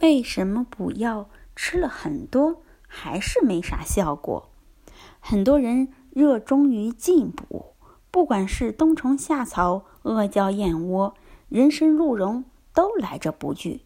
[0.00, 4.50] 为什么补药吃了很多还是没啥效果？
[5.20, 7.74] 很多人热衷于进补，
[8.10, 11.14] 不管是冬虫夏草、阿胶燕窝、
[11.48, 13.82] 人参鹿茸，都来者不拒。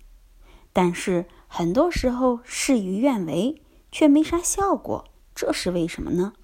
[0.72, 6.34] 但是很多时候事与愿违，却没啥效果，这是为什么呢？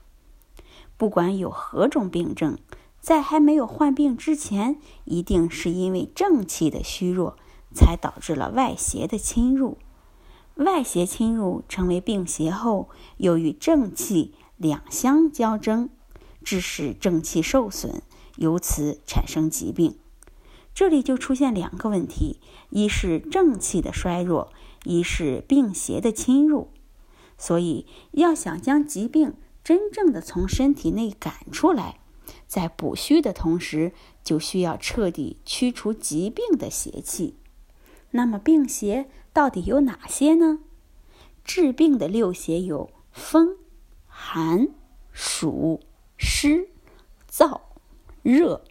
[0.96, 2.58] 不管有何种病症，
[3.00, 7.36] 在还没有患病之前，一定是因为正气的虚弱，
[7.78, 9.78] 才导致了外邪的侵入。
[10.56, 12.88] 外邪侵入成为病邪后，
[13.18, 15.88] 又与正气两相交争，
[16.42, 18.02] 致使正气受损，
[18.34, 19.96] 由此产生疾病。
[20.74, 24.52] 这里就出现两个问题：一是正气的衰弱，
[24.84, 26.70] 一是病邪的侵入。
[27.36, 32.00] 所以，要想将疾病真正的从身体内赶出来，
[32.48, 33.92] 在补虚的同时，
[34.24, 37.36] 就需要彻底驱除疾病的邪气。
[38.10, 40.60] 那么，病邪到底有哪些呢？
[41.44, 43.56] 治病的六邪有风、
[44.06, 44.68] 寒、
[45.12, 45.80] 暑、
[46.16, 46.68] 湿、
[47.30, 47.60] 燥、
[48.22, 48.64] 热，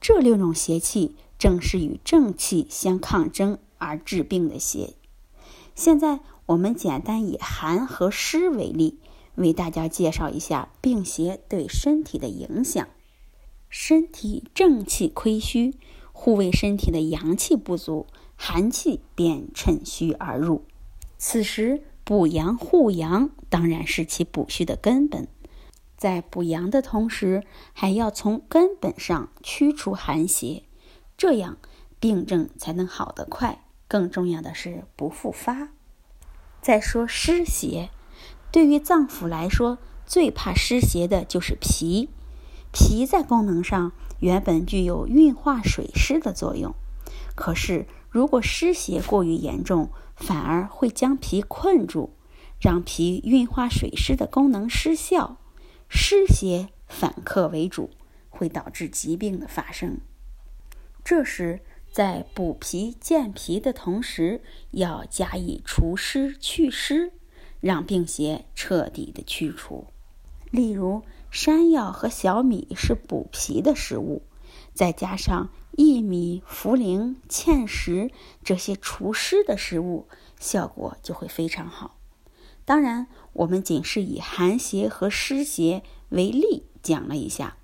[0.00, 4.94] 这六种邪气正是与正气相抗争而治病的邪。
[5.74, 8.98] 现在，我们简单以寒和湿为例，
[9.34, 12.88] 为大家介绍一下病邪对身体的影响。
[13.68, 15.74] 身体正气亏虚，
[16.20, 20.64] 护卫身体的阳气不足，寒气便趁虚而入。
[21.16, 25.28] 此时补阳护阳当然是其补虚的根本。
[25.96, 30.64] 在补阳的同时，还要从根本上驱除寒邪，
[31.16, 31.56] 这样
[32.00, 33.64] 病症才能好得快。
[33.86, 35.68] 更重要的是不复发。
[36.60, 37.90] 再说湿邪，
[38.50, 42.08] 对于脏腑来说，最怕湿邪的就是脾。
[42.72, 46.74] 脾在功能上原本具有运化水湿的作用，
[47.36, 52.10] 可是如果湿邪过于严重，反而会将脾困住，
[52.60, 55.38] 让脾运化水湿的功能失效，
[55.88, 57.90] 湿邪反客为主，
[58.28, 60.00] 会导致疾病的发生。
[61.04, 61.60] 这时，
[61.92, 64.42] 在补脾健脾的同时，
[64.72, 67.12] 要加以除湿祛湿，
[67.60, 69.86] 让病邪彻底的去除。
[70.50, 71.02] 例如。
[71.30, 74.22] 山药和小米是补脾的食物，
[74.74, 78.10] 再加上薏米、茯苓、芡实
[78.42, 80.06] 这些除湿的食物，
[80.40, 81.96] 效果就会非常好。
[82.64, 87.56] 当然，我们仅是以寒邪和湿邪为例讲了一下，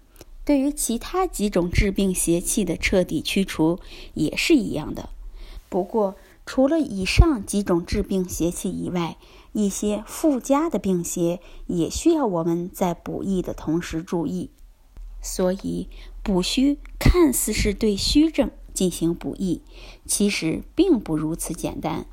[0.45, 3.81] 对于其他几种治病邪气的彻底驱除
[4.15, 5.11] 也是一样的。
[5.69, 9.16] 不过，除了以上几种治病邪气以外，
[9.53, 14.50] 一些附加的病邪也需要我们在补益的同时注意。
[15.22, 15.88] 所以，
[16.22, 19.62] 补虚看似是对虚症进行补益，
[20.04, 22.04] 其实并不如此简单。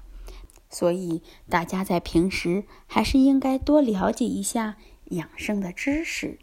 [0.69, 4.77] 所以，大家在平时还是应该多了解一下
[5.09, 6.39] 养生的知识。